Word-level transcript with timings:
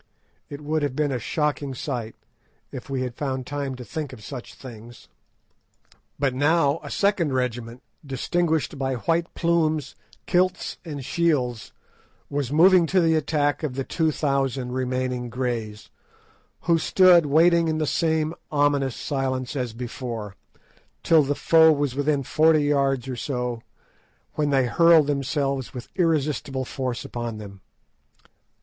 It 0.49 0.61
would 0.61 0.81
have 0.81 0.95
been 0.95 1.11
a 1.11 1.19
shocking 1.19 1.75
sight, 1.75 2.15
if 2.71 2.89
we 2.89 3.03
had 3.03 3.13
found 3.13 3.45
time 3.45 3.75
to 3.75 3.85
think 3.85 4.11
of 4.11 4.23
such 4.23 4.55
things. 4.55 5.07
But 6.17 6.33
now 6.33 6.79
a 6.81 6.89
second 6.89 7.33
regiment, 7.33 7.83
distinguished 8.03 8.79
by 8.79 8.95
white 8.95 9.31
plumes, 9.35 9.93
kilts, 10.25 10.77
and 10.83 11.05
shields, 11.05 11.71
was 12.31 12.51
moving 12.51 12.87
to 12.87 12.99
the 12.99 13.13
attack 13.13 13.61
of 13.61 13.75
the 13.75 13.83
two 13.83 14.09
thousand 14.11 14.71
remaining 14.71 15.29
Greys, 15.29 15.91
who 16.61 16.79
stood 16.79 17.27
waiting 17.27 17.67
in 17.67 17.77
the 17.77 17.85
same 17.85 18.33
ominous 18.51 18.95
silence 18.95 19.55
as 19.55 19.71
before, 19.71 20.35
till 21.03 21.21
the 21.21 21.35
foe 21.35 21.71
was 21.71 21.93
within 21.93 22.23
forty 22.23 22.63
yards 22.63 23.07
or 23.07 23.15
so, 23.15 23.61
when 24.33 24.49
they 24.49 24.65
hurled 24.65 25.05
themselves 25.05 25.75
with 25.75 25.89
irresistible 25.95 26.65
force 26.65 27.05
upon 27.05 27.37
them. 27.37 27.61